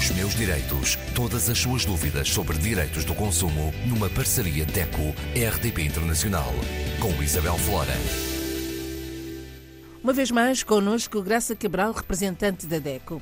Os 0.00 0.10
meus 0.12 0.34
direitos. 0.34 0.96
Todas 1.14 1.50
as 1.50 1.58
suas 1.58 1.84
dúvidas 1.84 2.26
sobre 2.30 2.56
direitos 2.56 3.04
do 3.04 3.14
consumo 3.14 3.70
numa 3.86 4.08
parceria 4.08 4.64
DECO-RDP 4.64 5.82
Internacional. 5.82 6.54
Com 6.98 7.22
Isabel 7.22 7.58
Flora. 7.58 7.92
Uma 10.02 10.14
vez 10.14 10.30
mais, 10.30 10.62
connosco 10.62 11.20
Graça 11.20 11.54
Cabral, 11.54 11.92
representante 11.92 12.66
da 12.66 12.78
DECO. 12.78 13.20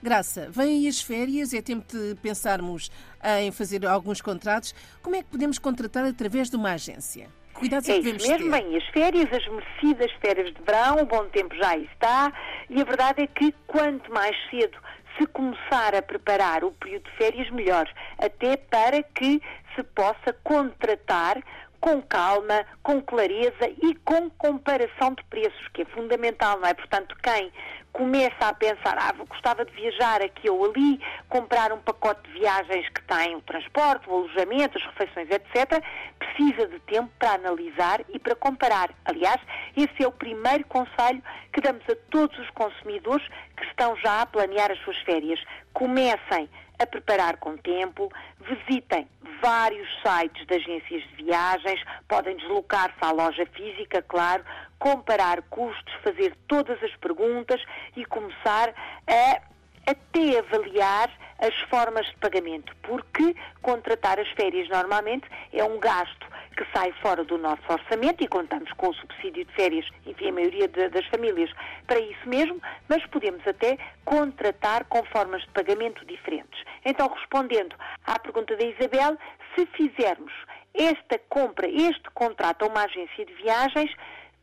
Graça, 0.00 0.48
vêm 0.52 0.78
aí 0.78 0.86
as 0.86 1.00
férias, 1.00 1.52
é 1.52 1.60
tempo 1.60 1.84
de 1.92 2.14
pensarmos 2.22 2.92
em 3.40 3.50
fazer 3.50 3.84
alguns 3.84 4.20
contratos. 4.20 4.72
Como 5.02 5.16
é 5.16 5.18
que 5.24 5.28
podemos 5.28 5.58
contratar 5.58 6.04
através 6.04 6.48
de 6.48 6.54
uma 6.54 6.74
agência? 6.74 7.26
Cuidados 7.54 7.88
é, 7.88 7.92
é 7.92 7.98
isso 7.98 8.28
mesmo, 8.28 8.50
bem, 8.52 8.76
as 8.76 8.86
férias, 8.88 9.32
as 9.32 9.46
merecidas 9.48 10.12
férias 10.20 10.54
de 10.54 10.62
verão, 10.62 10.96
o 11.02 11.06
bom 11.06 11.24
tempo 11.30 11.54
já 11.56 11.76
está, 11.76 12.32
e 12.68 12.80
a 12.80 12.84
verdade 12.84 13.22
é 13.22 13.26
que 13.26 13.52
quanto 13.66 14.12
mais 14.12 14.36
cedo 14.50 14.76
se 15.18 15.26
começar 15.26 15.94
a 15.94 16.02
preparar 16.02 16.64
o 16.64 16.72
período 16.72 17.04
de 17.04 17.16
férias, 17.16 17.50
melhor, 17.50 17.88
até 18.18 18.56
para 18.56 19.02
que 19.02 19.40
se 19.74 19.82
possa 19.82 20.32
contratar 20.42 21.42
com 21.80 22.00
calma, 22.00 22.64
com 22.82 23.00
clareza 23.02 23.68
e 23.82 23.94
com 23.96 24.30
comparação 24.30 25.12
de 25.14 25.22
preços, 25.24 25.68
que 25.74 25.82
é 25.82 25.84
fundamental, 25.84 26.58
não 26.58 26.66
é? 26.66 26.72
Portanto, 26.72 27.14
quem 27.22 27.52
começa 27.94 28.48
a 28.48 28.52
pensar, 28.52 28.98
ah, 28.98 29.12
gostava 29.28 29.64
de 29.64 29.72
viajar 29.72 30.20
aqui 30.20 30.50
ou 30.50 30.64
ali, 30.64 31.00
comprar 31.28 31.72
um 31.72 31.78
pacote 31.78 32.28
de 32.28 32.40
viagens 32.40 32.88
que 32.88 33.00
tem 33.04 33.36
o 33.36 33.40
transporte, 33.40 34.10
o 34.10 34.14
alojamento, 34.14 34.76
as 34.76 34.84
refeições, 34.84 35.28
etc., 35.30 35.80
precisa 36.18 36.66
de 36.66 36.80
tempo 36.80 37.08
para 37.20 37.34
analisar 37.34 38.00
e 38.08 38.18
para 38.18 38.34
comparar. 38.34 38.90
Aliás, 39.04 39.40
esse 39.76 40.02
é 40.02 40.08
o 40.08 40.12
primeiro 40.12 40.66
conselho 40.66 41.22
que 41.52 41.60
damos 41.60 41.84
a 41.88 41.94
todos 42.10 42.36
os 42.36 42.50
consumidores 42.50 43.26
que 43.56 43.64
estão 43.66 43.96
já 43.98 44.22
a 44.22 44.26
planear 44.26 44.72
as 44.72 44.78
suas 44.80 44.98
férias. 45.02 45.40
Comecem 45.72 46.50
a 46.80 46.86
preparar 46.86 47.36
com 47.36 47.56
tempo, 47.56 48.12
visitem 48.40 49.08
vários 49.40 49.88
sites 50.02 50.46
de 50.46 50.54
agências 50.54 51.02
de 51.02 51.24
viagens, 51.24 51.80
podem 52.08 52.36
deslocar-se 52.36 52.96
à 53.00 53.12
loja 53.12 53.46
física, 53.52 54.02
claro, 54.02 54.44
comparar 54.78 55.42
custos, 55.42 55.94
fazer 56.02 56.36
todas 56.46 56.82
as 56.82 56.94
perguntas 56.96 57.60
e 57.96 58.04
começar 58.04 58.74
a 59.08 59.54
até 59.86 60.38
avaliar 60.38 61.10
as 61.38 61.54
formas 61.68 62.06
de 62.06 62.16
pagamento, 62.16 62.74
porque 62.82 63.34
contratar 63.60 64.18
as 64.18 64.28
férias 64.30 64.68
normalmente 64.68 65.28
é 65.52 65.62
um 65.62 65.78
gasto 65.78 66.26
que 66.56 66.64
sai 66.72 66.92
fora 67.02 67.24
do 67.24 67.36
nosso 67.36 67.62
orçamento 67.68 68.22
e 68.22 68.28
contamos 68.28 68.70
com 68.72 68.88
o 68.88 68.94
subsídio 68.94 69.44
de 69.44 69.52
férias, 69.52 69.86
enfim, 70.06 70.28
a 70.28 70.32
maioria 70.32 70.68
de, 70.68 70.88
das 70.88 71.04
famílias, 71.06 71.50
para 71.86 71.98
isso 71.98 72.28
mesmo, 72.28 72.60
mas 72.88 73.04
podemos 73.06 73.46
até 73.46 73.76
contratar 74.04 74.84
com 74.84 75.04
formas 75.06 75.42
de 75.42 75.48
pagamento 75.48 76.04
diferentes. 76.06 76.62
Então, 76.84 77.08
respondendo 77.08 77.74
à 78.06 78.18
pergunta 78.18 78.56
da 78.56 78.64
Isabel, 78.64 79.18
se 79.54 79.66
fizermos 79.66 80.32
esta 80.72 81.18
compra, 81.28 81.68
este 81.68 82.08
contrato 82.14 82.64
a 82.64 82.68
uma 82.68 82.84
agência 82.84 83.24
de 83.24 83.34
viagens, 83.34 83.90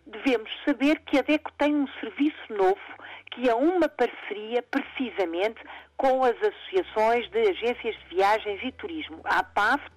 devemos 0.06 0.50
saber 0.66 1.00
que 1.00 1.18
a 1.18 1.22
DECO 1.22 1.52
tem 1.58 1.76
um 1.76 1.88
serviço 2.00 2.54
novo 2.54 2.80
que 3.32 3.50
é 3.50 3.56
uma 3.56 3.88
parceria 3.88 4.62
precisamente 4.62 5.62
com 5.96 6.24
as 6.24 6.36
associações 6.36 7.30
de 7.30 7.40
agências 7.40 7.96
de 7.96 8.16
viagens 8.16 8.60
e 8.64 8.72
turismo. 8.74 9.22
A 9.24 9.40
APAFT 9.40 9.94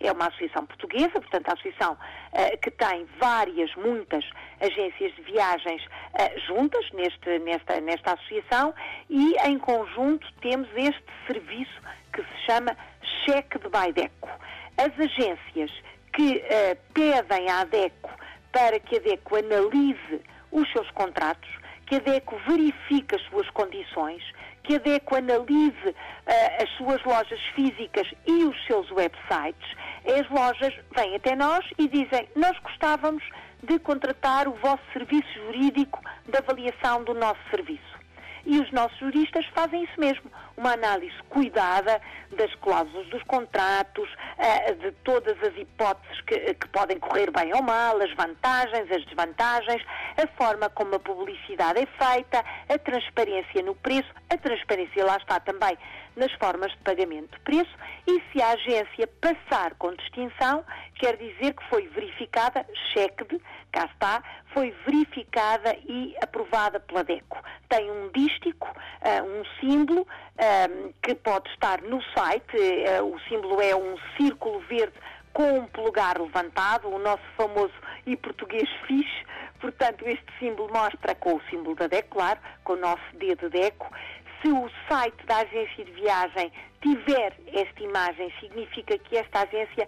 é 0.00 0.10
uma 0.10 0.28
associação 0.28 0.64
portuguesa, 0.64 1.10
portanto, 1.10 1.48
a 1.48 1.52
associação 1.52 1.92
uh, 1.92 2.58
que 2.62 2.70
tem 2.70 3.06
várias, 3.20 3.74
muitas 3.74 4.24
agências 4.60 5.14
de 5.16 5.22
viagens 5.22 5.84
uh, 5.84 6.40
juntas 6.46 6.90
neste, 6.92 7.38
nesta, 7.40 7.80
nesta 7.80 8.14
associação 8.14 8.72
e, 9.10 9.34
em 9.44 9.58
conjunto, 9.58 10.26
temos 10.40 10.68
este 10.74 11.04
serviço 11.26 11.80
que 12.12 12.22
se 12.22 12.46
chama 12.46 12.76
Cheque 13.24 13.58
de 13.58 13.68
Baideco. 13.68 14.30
As 14.78 14.98
agências 14.98 15.70
que 16.14 16.36
uh, 16.36 16.78
pedem 16.94 17.50
à 17.50 17.60
ADECO 17.60 18.18
para 18.52 18.78
que 18.80 18.96
a 18.96 19.00
DECO 19.00 19.36
analise 19.36 20.20
os 20.50 20.70
seus 20.72 20.90
contratos, 20.92 21.48
que 21.86 21.96
a 21.96 22.00
DECO 22.00 22.38
verifique 22.46 23.14
as 23.14 23.22
suas 23.22 23.48
condições, 23.50 24.22
que 24.62 24.76
a 24.76 24.78
DECO 24.78 25.16
analise 25.16 25.88
uh, 25.88 26.62
as 26.62 26.70
suas 26.76 27.02
lojas 27.04 27.40
físicas 27.54 28.06
e 28.26 28.44
os 28.44 28.66
seus 28.66 28.90
websites, 28.90 29.76
as 30.06 30.28
lojas 30.30 30.74
vêm 30.96 31.16
até 31.16 31.34
nós 31.34 31.64
e 31.78 31.88
dizem: 31.88 32.28
Nós 32.36 32.58
gostávamos 32.58 33.24
de 33.62 33.78
contratar 33.78 34.46
o 34.46 34.52
vosso 34.52 34.82
serviço 34.92 35.28
jurídico 35.46 36.00
de 36.26 36.36
avaliação 36.38 37.02
do 37.04 37.14
nosso 37.14 37.40
serviço. 37.50 37.98
E 38.44 38.58
os 38.60 38.70
nossos 38.72 38.98
juristas 38.98 39.44
fazem 39.54 39.84
isso 39.84 39.98
mesmo, 39.98 40.30
uma 40.58 40.72
análise 40.72 41.16
cuidada 41.30 42.00
das 42.36 42.52
cláusulas 42.56 43.06
dos 43.08 43.22
contratos, 43.22 44.08
eh, 44.36 44.74
de 44.74 44.92
todas 45.04 45.40
as 45.42 45.56
hipóteses 45.56 46.20
que, 46.22 46.54
que 46.54 46.68
podem 46.68 46.98
correr 46.98 47.30
bem 47.30 47.54
ou 47.54 47.62
mal, 47.62 47.96
as 48.02 48.12
vantagens, 48.14 48.90
as 48.90 49.04
desvantagens, 49.06 49.82
a 50.16 50.26
forma 50.36 50.68
como 50.68 50.96
a 50.96 50.98
publicidade 50.98 51.80
é 51.80 51.86
feita, 51.86 52.44
a 52.68 52.78
transparência 52.78 53.62
no 53.62 53.74
preço, 53.76 54.12
a 54.28 54.36
transparência 54.36 55.04
lá 55.04 55.16
está 55.16 55.38
também 55.38 55.78
nas 56.16 56.32
formas 56.32 56.72
de 56.72 56.78
pagamento 56.78 57.30
de 57.36 57.40
preço 57.40 57.76
e 58.06 58.20
se 58.32 58.42
a 58.42 58.50
agência 58.50 59.06
passar 59.20 59.74
com 59.76 59.94
distinção, 59.94 60.64
quer 60.96 61.16
dizer 61.16 61.54
que 61.54 61.64
foi 61.68 61.86
verificada, 61.88 62.66
cheque 62.92 63.24
de, 63.24 63.40
cá 63.70 63.84
está, 63.84 64.22
foi 64.52 64.74
verificada 64.84 65.76
e 65.86 66.16
aprovada 66.20 66.80
pela 66.80 67.04
DECO. 67.04 67.38
Tem 67.68 67.90
um 67.90 68.10
dístico, 68.10 68.66
uh, 68.66 69.24
um 69.24 69.44
símbolo, 69.60 70.06
uh, 70.48 70.94
que 71.02 71.14
pode 71.14 71.48
estar 71.50 71.82
no 71.82 72.02
site, 72.14 72.56
uh, 72.56 73.04
o 73.04 73.20
símbolo 73.28 73.60
é 73.60 73.76
um 73.76 73.96
círculo 74.16 74.60
verde 74.60 74.94
com 75.32 75.58
um 75.58 75.66
polegar 75.66 76.20
levantado, 76.20 76.88
o 76.88 76.98
nosso 76.98 77.22
famoso 77.36 77.74
e 78.06 78.16
português 78.16 78.68
fixe, 78.86 79.26
portanto 79.60 80.04
este 80.06 80.26
símbolo 80.38 80.72
mostra 80.72 81.14
com 81.14 81.34
o 81.36 81.42
símbolo 81.50 81.76
da 81.76 81.86
DECO, 81.86 82.16
claro, 82.16 82.40
com 82.64 82.72
o 82.72 82.76
nosso 82.76 83.04
dedo 83.14 83.48
DECO, 83.50 83.88
se 84.42 84.50
o 84.50 84.70
site 84.88 85.26
da 85.26 85.38
agência 85.38 85.84
de 85.84 85.92
viagem 85.92 86.52
tiver 86.80 87.36
esta 87.52 87.82
imagem, 87.82 88.32
significa 88.40 88.96
que 88.98 89.16
esta 89.16 89.42
agência 89.42 89.86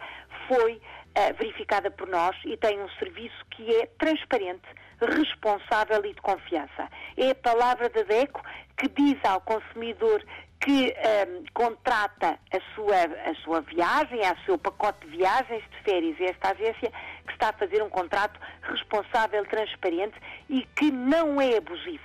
foi 0.49 0.75
uh, 0.75 1.35
verificada 1.39 1.91
por 1.91 2.09
nós 2.09 2.37
e 2.45 2.57
tem 2.57 2.81
um 2.81 2.89
serviço 2.91 3.45
que 3.51 3.75
é 3.77 3.87
transparente, 3.99 4.67
responsável 5.01 6.05
e 6.05 6.13
de 6.13 6.21
confiança. 6.21 6.89
É 7.17 7.31
a 7.31 7.35
palavra 7.35 7.89
da 7.89 8.03
DECO 8.03 8.43
que 8.77 8.89
diz 8.89 9.19
ao 9.25 9.41
consumidor 9.41 10.23
que 10.61 10.71
um, 10.71 11.39
ehm, 11.39 11.45
contrata 11.55 12.39
a 12.53 12.75
sua, 12.75 12.97
a 13.31 13.35
sua 13.43 13.61
viagem, 13.63 14.21
o 14.21 14.45
seu 14.45 14.59
pacote 14.59 15.07
de 15.07 15.17
viagens 15.17 15.65
de 15.71 15.83
férias, 15.83 16.21
e 16.21 16.25
esta 16.25 16.51
agência 16.51 16.93
que 17.27 17.33
está 17.33 17.49
a 17.49 17.53
fazer 17.55 17.83
um 17.83 17.89
contrato 17.89 18.39
responsável, 18.63 19.45
transparente 19.47 20.15
e 20.49 20.63
que 20.77 20.91
não 20.91 21.41
é 21.41 21.57
abusivo. 21.57 22.05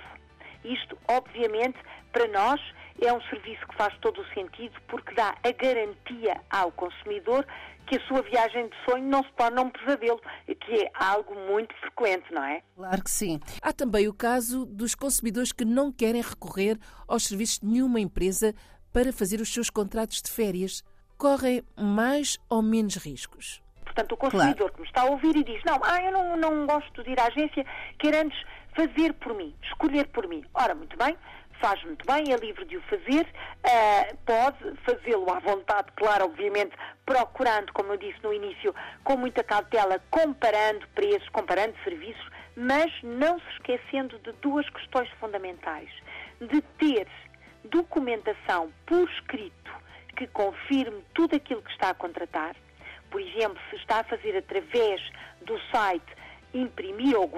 Isto, 0.64 0.98
obviamente, 1.06 1.78
para 2.12 2.26
nós 2.28 2.60
é 3.00 3.12
um 3.12 3.20
serviço 3.22 3.66
que 3.66 3.76
faz 3.76 3.96
todo 3.98 4.20
o 4.20 4.26
sentido 4.34 4.74
porque 4.88 5.14
dá 5.14 5.34
a 5.42 5.52
garantia 5.52 6.40
ao 6.50 6.70
consumidor 6.72 7.46
que 7.86 7.96
a 7.96 8.00
sua 8.06 8.20
viagem 8.22 8.68
de 8.68 8.76
sonho 8.84 9.04
não 9.04 9.22
se 9.22 9.32
torna 9.36 9.62
um 9.62 9.70
pesadelo, 9.70 10.20
que 10.46 10.82
é 10.82 10.90
algo 10.94 11.34
muito 11.48 11.74
frequente, 11.76 12.24
não 12.32 12.42
é? 12.42 12.62
Claro 12.74 13.04
que 13.04 13.10
sim. 13.10 13.40
Há 13.62 13.72
também 13.72 14.08
o 14.08 14.14
caso 14.14 14.66
dos 14.66 14.94
consumidores 14.94 15.52
que 15.52 15.64
não 15.64 15.92
querem 15.92 16.20
recorrer 16.20 16.78
aos 17.06 17.24
serviços 17.24 17.60
de 17.60 17.66
nenhuma 17.66 18.00
empresa 18.00 18.54
para 18.92 19.12
fazer 19.12 19.40
os 19.40 19.52
seus 19.52 19.70
contratos 19.70 20.20
de 20.20 20.30
férias. 20.30 20.82
Correm 21.16 21.62
mais 21.76 22.38
ou 22.50 22.60
menos 22.60 22.96
riscos? 22.96 23.62
Portanto, 23.84 24.12
o 24.12 24.16
consumidor 24.16 24.56
claro. 24.56 24.72
que 24.74 24.80
me 24.80 24.86
está 24.86 25.02
a 25.02 25.04
ouvir 25.06 25.36
e 25.36 25.44
diz: 25.44 25.62
Não, 25.64 25.80
ah, 25.82 26.02
eu 26.02 26.12
não, 26.12 26.36
não 26.36 26.66
gosto 26.66 27.02
de 27.02 27.10
ir 27.10 27.20
à 27.20 27.26
agência, 27.26 27.64
quero 27.98 28.18
antes 28.18 28.38
fazer 28.74 29.14
por 29.14 29.34
mim, 29.34 29.54
escolher 29.62 30.06
por 30.08 30.28
mim. 30.28 30.44
Ora, 30.52 30.74
muito 30.74 30.96
bem, 30.98 31.16
faz 31.60 31.82
muito 31.84 32.06
bem, 32.06 32.32
é 32.32 32.36
livre 32.36 32.64
de 32.64 32.76
o 32.76 32.82
fazer, 32.82 33.26
uh, 33.26 34.16
pode 34.24 34.76
fazê-lo 34.84 35.30
à 35.30 35.38
vontade, 35.40 35.88
claro, 35.96 36.24
obviamente, 36.24 36.76
procurando, 37.04 37.72
como 37.72 37.92
eu 37.92 37.96
disse 37.96 38.18
no 38.22 38.32
início, 38.32 38.74
com 39.04 39.16
muita 39.16 39.42
cautela, 39.42 40.00
comparando 40.10 40.86
preços, 40.88 41.28
comparando 41.30 41.74
serviços, 41.84 42.28
mas 42.56 42.90
não 43.02 43.38
se 43.38 43.48
esquecendo 43.52 44.18
de 44.20 44.32
duas 44.40 44.68
questões 44.70 45.10
fundamentais. 45.20 45.90
De 46.40 46.60
ter 46.78 47.06
documentação 47.64 48.70
por 48.86 49.08
escrito 49.10 49.72
que 50.16 50.26
confirme 50.28 51.04
tudo 51.14 51.36
aquilo 51.36 51.62
que 51.62 51.70
está 51.72 51.90
a 51.90 51.94
contratar. 51.94 52.56
Por 53.10 53.20
exemplo, 53.20 53.58
se 53.70 53.76
está 53.76 54.00
a 54.00 54.04
fazer 54.04 54.36
através 54.36 55.00
do 55.42 55.58
site 55.70 56.16
imprimir 56.54 57.16
ou 57.16 57.28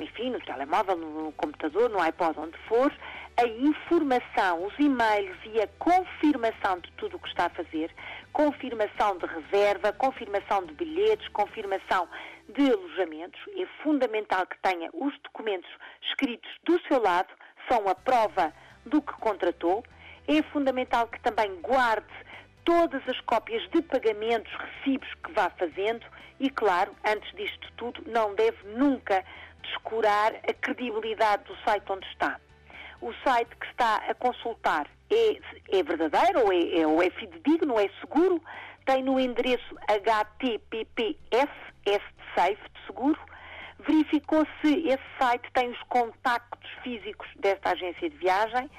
enfim, 0.00 0.30
no 0.30 0.40
telemóvel, 0.40 0.96
no 0.96 1.32
computador, 1.32 1.90
no 1.90 2.00
iPod, 2.00 2.38
onde 2.38 2.56
for, 2.68 2.92
a 3.36 3.46
informação, 3.46 4.64
os 4.64 4.72
e-mails 4.78 5.36
e 5.44 5.60
a 5.60 5.68
confirmação 5.78 6.78
de 6.80 6.90
tudo 6.92 7.16
o 7.16 7.18
que 7.18 7.28
está 7.28 7.46
a 7.46 7.50
fazer, 7.50 7.90
confirmação 8.32 9.18
de 9.18 9.26
reserva, 9.26 9.92
confirmação 9.92 10.64
de 10.64 10.72
bilhetes, 10.74 11.28
confirmação 11.28 12.08
de 12.48 12.70
alojamentos. 12.72 13.40
É 13.58 13.66
fundamental 13.82 14.46
que 14.46 14.56
tenha 14.62 14.88
os 14.94 15.12
documentos 15.22 15.68
escritos 16.08 16.50
do 16.64 16.80
seu 16.86 17.02
lado, 17.02 17.28
são 17.68 17.88
a 17.88 17.94
prova 17.94 18.52
do 18.86 19.02
que 19.02 19.12
contratou. 19.14 19.84
É 20.28 20.42
fundamental 20.44 21.08
que 21.08 21.20
também 21.20 21.60
guarde 21.60 22.06
todas 22.64 23.06
as 23.08 23.20
cópias 23.20 23.62
de 23.70 23.82
pagamentos, 23.82 24.52
recibos 24.52 25.08
que 25.22 25.32
vá 25.32 25.50
fazendo 25.50 26.06
e, 26.38 26.50
claro, 26.50 26.94
antes 27.04 27.32
disto 27.34 27.72
tudo, 27.76 28.02
não 28.06 28.34
deve 28.34 28.58
nunca 28.76 29.24
descurar 29.66 30.34
a 30.48 30.52
credibilidade 30.54 31.44
do 31.44 31.56
site 31.64 31.84
onde 31.90 32.06
está. 32.08 32.40
O 33.00 33.12
site 33.24 33.54
que 33.56 33.66
está 33.66 33.96
a 34.08 34.14
consultar 34.14 34.86
é, 35.10 35.78
é 35.78 35.82
verdadeiro 35.82 36.44
ou 36.44 36.52
é, 36.52 36.80
é, 36.80 36.86
ou 36.86 37.02
é 37.02 37.10
fidedigno, 37.10 37.78
é 37.78 37.88
seguro, 38.00 38.42
tem 38.84 39.02
no 39.02 39.20
endereço 39.20 39.76
HTTPS, 39.86 41.50
S 41.84 42.04
de 42.36 42.86
seguro, 42.86 43.18
verificou 43.86 44.46
se 44.60 44.88
esse 44.88 45.04
site 45.18 45.48
tem 45.52 45.70
os 45.70 45.82
contactos 45.84 46.70
físicos 46.82 47.28
desta 47.36 47.70
agência 47.70 48.08
de 48.10 48.16
viagem, 48.16 48.70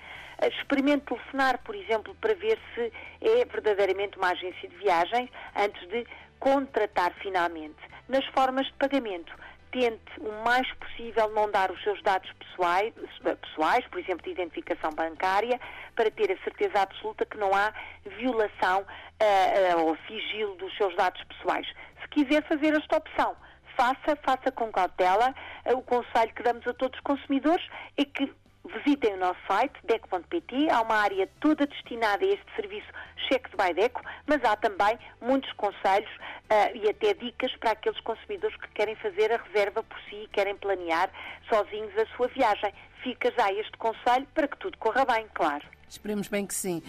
experimente 0.43 1.05
telefonar, 1.05 1.59
por 1.63 1.75
exemplo, 1.75 2.15
para 2.15 2.33
ver 2.35 2.59
se 2.75 2.91
é 3.21 3.45
verdadeiramente 3.45 4.17
uma 4.17 4.29
agência 4.31 4.67
de 4.69 4.75
viagens 4.77 5.29
antes 5.55 5.87
de 5.89 6.05
contratar 6.39 7.13
finalmente. 7.21 7.77
Nas 8.07 8.25
formas 8.27 8.67
de 8.67 8.73
pagamento, 8.73 9.33
tente 9.71 10.19
o 10.19 10.43
mais 10.43 10.71
possível 10.73 11.29
não 11.33 11.49
dar 11.51 11.71
os 11.71 11.81
seus 11.83 12.01
dados 12.03 12.31
pessoais, 12.33 12.93
pessoais, 13.41 13.85
por 13.87 13.99
exemplo, 13.99 14.23
de 14.23 14.31
identificação 14.31 14.91
bancária, 14.91 15.59
para 15.95 16.09
ter 16.11 16.31
a 16.31 16.43
certeza 16.43 16.81
absoluta 16.81 17.25
que 17.25 17.37
não 17.37 17.53
há 17.53 17.73
violação 18.17 18.81
uh, 18.81 19.77
uh, 19.77 19.85
ou 19.85 19.97
sigilo 20.07 20.55
dos 20.55 20.75
seus 20.77 20.95
dados 20.95 21.23
pessoais. 21.23 21.67
Se 22.01 22.07
quiser 22.09 22.43
fazer 22.47 22.73
esta 22.77 22.97
opção, 22.97 23.35
faça, 23.75 24.15
faça 24.23 24.51
com 24.51 24.71
cautela. 24.71 25.33
Uh, 25.65 25.77
o 25.77 25.81
conselho 25.81 26.33
que 26.33 26.43
damos 26.43 26.65
a 26.67 26.73
todos 26.73 26.97
os 26.97 27.03
consumidores 27.03 27.65
é 27.97 28.05
que 28.05 28.31
visitem 28.67 29.13
o 29.13 29.17
nosso 29.17 29.39
site, 29.47 29.73
deco.pt. 29.83 30.69
Há 30.69 30.81
uma 30.81 30.95
área 30.95 31.27
toda 31.39 31.65
destinada 31.65 32.23
a 32.23 32.27
este 32.27 32.45
serviço 32.55 32.87
cheque 33.27 33.49
de 33.49 33.57
Baideco, 33.57 34.01
mas 34.25 34.43
há 34.43 34.55
também 34.55 34.97
muitos 35.21 35.51
conselhos 35.53 36.09
uh, 36.11 36.75
e 36.75 36.89
até 36.89 37.13
dicas 37.13 37.55
para 37.57 37.71
aqueles 37.71 37.99
consumidores 38.01 38.55
que 38.57 38.67
querem 38.69 38.95
fazer 38.95 39.31
a 39.31 39.37
reserva 39.37 39.83
por 39.83 39.99
si 40.09 40.23
e 40.23 40.27
querem 40.27 40.55
planear 40.55 41.09
sozinhos 41.49 41.95
a 41.97 42.05
sua 42.15 42.27
viagem. 42.27 42.73
Fica 43.03 43.31
já 43.37 43.51
este 43.51 43.77
conselho 43.77 44.27
para 44.33 44.47
que 44.47 44.57
tudo 44.57 44.77
corra 44.77 45.05
bem, 45.05 45.27
claro. 45.33 45.65
Esperemos 45.87 46.27
bem 46.27 46.45
que 46.45 46.53
sim. 46.53 46.81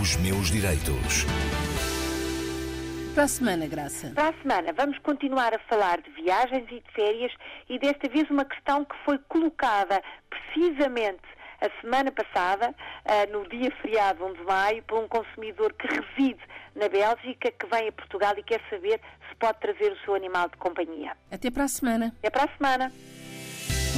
Os 0.00 0.16
meus 0.16 0.50
direitos. 0.50 1.26
Para 3.14 3.24
a 3.24 3.28
semana, 3.28 3.66
Graça. 3.66 4.12
Para 4.14 4.28
a 4.28 4.32
semana, 4.40 4.72
vamos 4.72 4.96
continuar 4.98 5.52
a 5.52 5.58
falar 5.58 6.00
de 6.00 6.10
viagens 6.12 6.64
e 6.70 6.80
de 6.80 6.92
férias 6.94 7.32
e 7.70 7.78
desta 7.78 8.08
vez 8.08 8.28
uma 8.28 8.44
questão 8.44 8.84
que 8.84 8.96
foi 9.04 9.16
colocada 9.28 10.02
precisamente 10.28 11.22
a 11.60 11.80
semana 11.80 12.10
passada, 12.10 12.70
uh, 12.70 13.32
no 13.32 13.48
dia 13.48 13.70
feriado 13.80 14.24
1 14.24 14.32
de 14.32 14.42
maio, 14.44 14.82
por 14.84 14.98
um 14.98 15.06
consumidor 15.06 15.72
que 15.74 15.86
reside 15.86 16.40
na 16.74 16.88
Bélgica, 16.88 17.52
que 17.52 17.66
vem 17.66 17.88
a 17.88 17.92
Portugal 17.92 18.34
e 18.36 18.42
quer 18.42 18.60
saber 18.68 19.00
se 19.28 19.36
pode 19.36 19.60
trazer 19.60 19.92
o 19.92 19.98
seu 20.04 20.14
animal 20.14 20.48
de 20.48 20.56
companhia. 20.56 21.12
Até 21.30 21.50
para 21.50 21.64
a 21.64 21.68
semana. 21.68 22.14
Até 22.18 22.30
para 22.30 22.44
a 22.44 22.56
semana. 22.56 22.92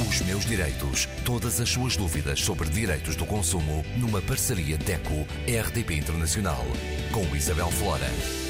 Os 0.07 0.21
meus 0.21 0.45
direitos. 0.45 1.05
Todas 1.25 1.61
as 1.61 1.69
suas 1.69 1.95
dúvidas 1.95 2.41
sobre 2.41 2.69
direitos 2.69 3.15
do 3.15 3.25
consumo 3.25 3.83
numa 3.97 4.21
parceria 4.21 4.77
DECO-RDP 4.77 5.95
Internacional 5.95 6.63
com 7.11 7.35
Isabel 7.35 7.71
Flora. 7.71 8.42